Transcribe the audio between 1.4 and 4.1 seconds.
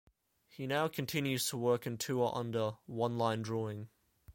to work and tour under onelinedrawing'.